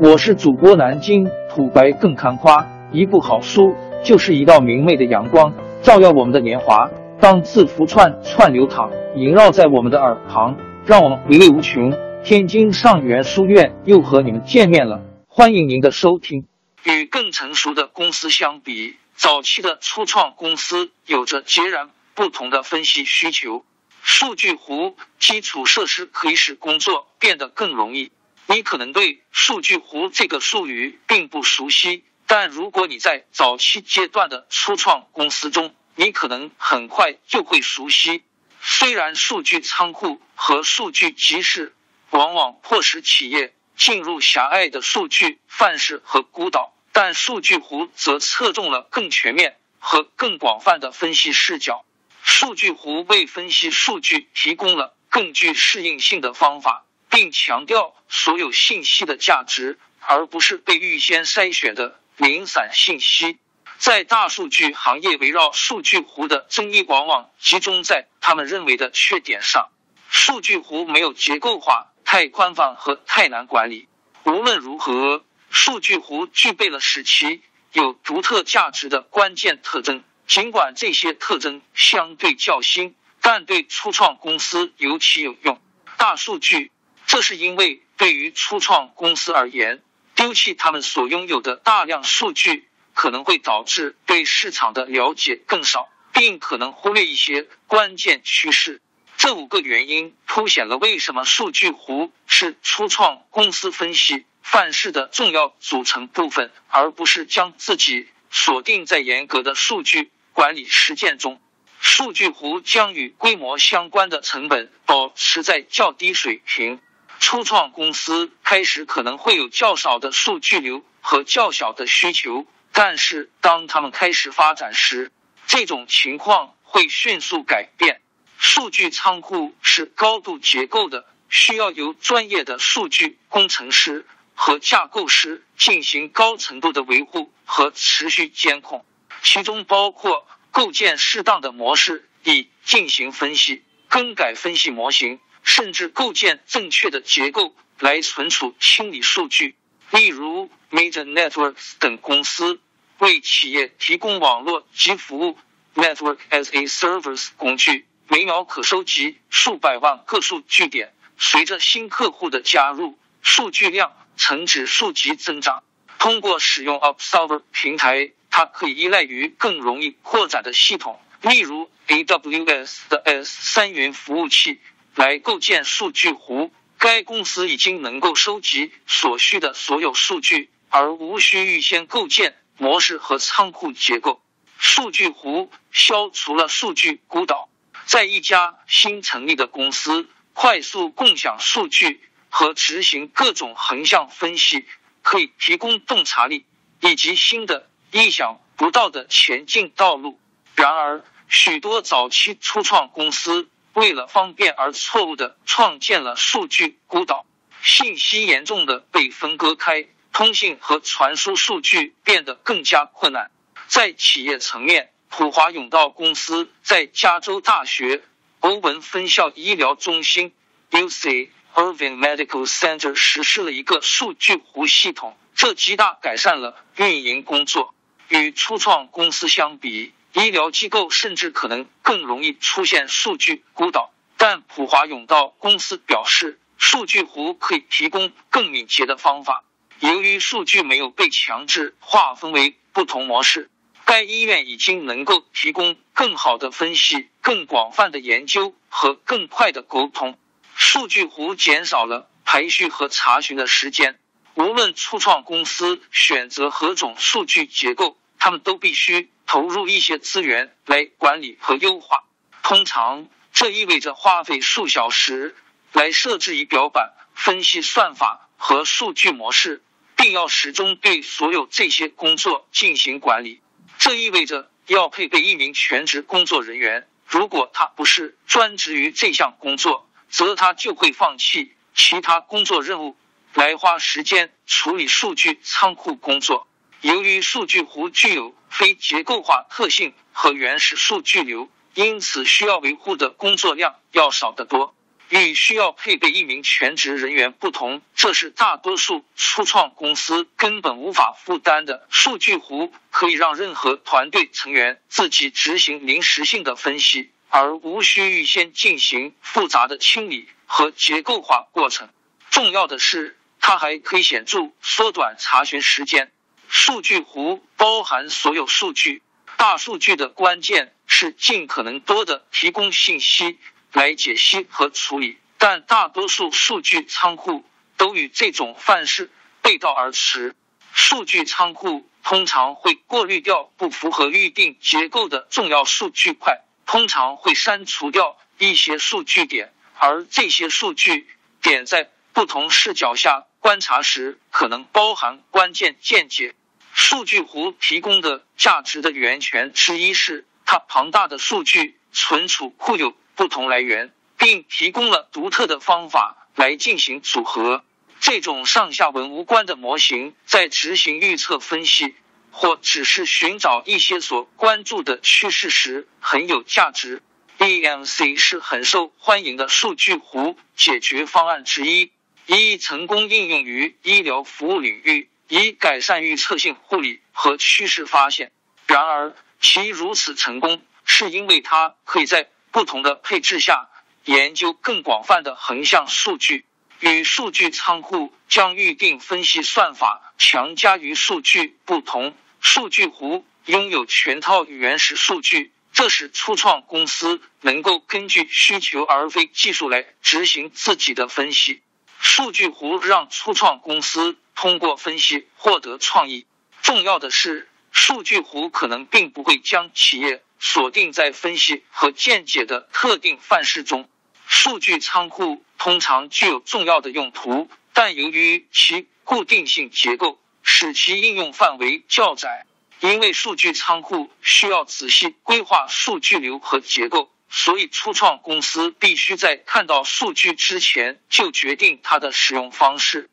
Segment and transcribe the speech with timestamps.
[0.00, 6.90] 我是主播南京土白更看花，一部好书就是一道明媚的阳光，照耀我们的年华。
[7.20, 11.92] 当字符串串流淌，萦绕在我们的耳旁，让我们回味无穷。
[12.24, 16.44] 天津上元书院又和你们见面了，欢迎您的收听。
[16.82, 23.64] 与更成熟的公司相比，早期的初创公司有着截然不同的分析需求。
[24.02, 28.10] 数据湖基础设施可以使工作变得更容易。
[28.46, 38.22] 你可能对数据湖这个术语并不熟悉，但如果你在早期阶段的初创公司中，你可能很快就会熟悉。
[38.60, 41.74] 虽然数据仓库和数据集市
[42.10, 51.84] 往往迫使企业进入狭隘的数据范式和孤岛，但数据湖则侧重了更全面和更广泛的分析视角。
[52.22, 56.83] 数据湖为分析数据提供了更具适应性的方法。
[57.14, 63.38] 并强调所有信息的价值，而不是被预先筛选的零散信息。
[63.78, 69.68] 在大数据行业，围绕数据湖的争议往往集中在他们认为的缺点上。
[70.08, 73.86] 数据湖没有结构化、太宽泛和太难管理。
[74.24, 80.02] 无论如何，数据湖具备了使其有独特价值的关键特征。
[80.26, 85.60] 尽管这些特征相对较新，但对初创公司尤其有用。
[85.96, 86.72] 大数据。
[87.14, 89.80] 这是因为，对于初创公司而言，
[90.16, 98.82] 丢弃他们所拥有的大量数据，可能会导致对市场的了解更少，并可能忽略一些关键趋势。
[99.16, 111.40] 这五个原因凸显了为什么数据湖是初创公司分析范式的重要组成部分，而不是将自己锁定在严格的数据管理实践中。
[111.78, 116.80] 数据湖将与规模相关的成本保持在较低水平。
[117.26, 125.10] 初创公司开始可能会有较少的数据流和较小的需求，但是当他们开始发展时，
[125.46, 128.02] 这种情况会迅速改变。
[128.36, 138.84] 数据仓库是高度结构的，需要由专业的数据工程师和架构师进行高程度的维护和持续监控，
[139.22, 145.20] 其中包括构建适当的模式以进行分析、更改分析模型。
[145.44, 149.54] 甚至构建正确的结构来存储清理数据，
[149.90, 152.58] 例如 Major Networks 等公司
[152.98, 155.38] 为企业提供网络及服务
[155.74, 160.92] Network as a Service 工具，每秒可收集数百万个数据点。
[161.18, 165.62] 随着新客户的加入，数据量呈指数级增长。
[165.98, 174.58] 通过使用 Observer 平台，它可以依赖于更容易扩展的系统，例如 AWS 的 S 三云服务器。
[174.94, 184.22] 来构建数据湖，该公司已经能够收集所需的所有数据，而无需预先构建模式和仓库结构。
[184.56, 187.48] 数据湖消除了数据孤岛，
[187.86, 192.00] 在一家新成立的公司，快速共享数据
[192.30, 194.64] 和执行各种横向分析，
[195.02, 196.46] 可以提供洞察力
[196.80, 200.20] 以及新的意想不到的前进道路。
[200.54, 203.48] 然而，许多早期初创公司。
[203.74, 207.26] 为了方便而错误的创建了数据孤岛，
[207.62, 213.30] 信息严重的被分割开，通信和传输数据变得更加困难。
[213.66, 218.02] 在企业层面，普华永道公司在加州大学
[218.40, 220.32] 欧文分校医疗中心
[220.70, 227.74] （UC Irving Medical Center） 实施了一个数据湖系统，这极大改善了运营工作。
[228.08, 239.44] 与初创公司相比，医疗机构甚至可能更容易出现数据孤岛，但普华永道公司表示，数据湖可以提供更敏捷的方法。
[239.80, 243.50] 由于数据没有被强制划分为不同模式，
[243.84, 250.16] 该医院已经能够提供更好的分析、更广泛的研究和更快的沟通。
[250.54, 253.98] 数据湖减少了排序和查询的时间。
[254.34, 259.10] 无论初创公司选择何种数据结构，他们都必须。
[259.26, 262.04] 投入一些资源来管理和优化，
[262.42, 265.34] 通常这意味着花费数小时
[265.72, 269.62] 来设置仪表板、分析算法和数据模式，
[269.96, 273.40] 并要始终对所有这些工作进行管理。
[273.78, 276.86] 这意味着要配备一名全职工作人员。
[277.08, 282.96] 如果他不是专职于这项工作，则他就会放弃其他工作任务，
[283.32, 286.46] 来花时间处理数据仓库工作。
[286.84, 294.76] 由于数据湖具有非结构化特性和原始数据流，因此需要维护的工作量要少得多。
[295.08, 301.86] 与需要配备一名全职人员不同，这是大多数初创公司根本无法负担的。
[301.88, 311.88] 数据湖可以让任何团队成员自己执行临时性的分析，而无需预先进行复杂的清理和结构化过程。
[312.28, 316.10] 重要的是，它还可以显著缩短查询时间。
[316.56, 319.02] 数据湖包含所有数据。
[319.36, 323.40] 大数据的关键是尽可能多的提供信息。
[323.72, 327.44] 来解析和处理，但大多数数据仓库
[327.76, 329.10] 都与这种范式
[329.42, 330.36] 背道而驰。
[330.72, 341.08] 数据仓库通常会过滤掉不符合预定结构的重要数据块，通常会删除掉一些数据点，而这些数据
[341.42, 346.36] 点在不同视角下观察时，可能包含关键见解。
[346.74, 352.94] 数据湖提供的价值的源泉之一是它庞大的数据存储库有。
[353.16, 357.64] 不同来源，并提供了独特的方法来进行组合。
[358.00, 361.94] 这种上下文无关的模型在执行预测分析
[362.32, 367.04] 或只是寻找一些所关注的趋势时很有价值。
[367.38, 371.92] EMC 是很受欢迎的数据湖解决方案之一，
[372.26, 378.30] 已成功应用于医疗服务领域，以改善预测性护理和趋势发现。
[378.68, 383.68] 然而，其如此成功是因为它可以在不同的配置下，
[384.04, 386.44] 研究更广泛的横向数据。
[386.78, 401.62] 与数据仓库将预定分析算法强加于数据不同，数据湖拥有全套原始数据，这使初创公司能够根据需求而非技术来执行自己的分析。
[402.06, 406.26] 数据湖让初创公司通过分析获得创意。
[406.60, 410.22] 重要的是，数据湖可能并不会将企业。
[410.38, 413.88] 锁定在分析和见解的特定范式中，
[414.26, 422.44] 数据仓库通常具有重要的用途，但由于其固定性结构，使其应用范围较窄。
[422.80, 433.10] 因为数据仓库需要仔细规划数据流和结构，所以初创公司必须在看到数据之前就决定它的使用方式。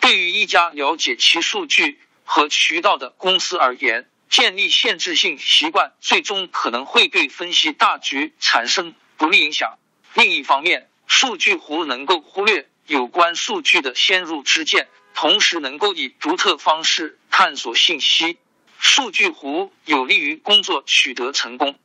[0.00, 9.78] 对于一家了解其数据和渠道的公司而言，建立限制性习惯，最终可能会对分析大局产生不利影响。
[10.14, 18.36] 另一方面，数据湖能够忽略有关数据的先入之见，同时能够以独特方式探索信息。
[18.80, 21.78] 数据湖有利于工作取得成功。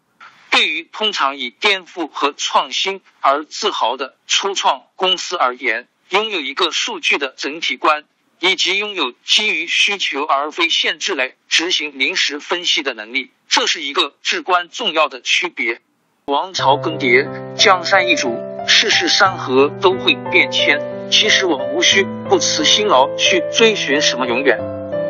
[0.56, 8.06] 对于通常以颠覆和创新而自豪的初创公司而言，拥有一个数据的整体观。
[8.42, 15.80] 以及拥有基于需求而非限制来执行临时分析的能力，这是一个至关重要的区别。
[16.26, 17.26] 王朝更迭，
[17.56, 18.38] 江山易主，
[18.68, 20.82] 世事山河都会变迁。
[21.10, 24.60] 其实我们无需不辞辛劳去追寻什么永远，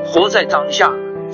[0.06, 0.94] 活在当下，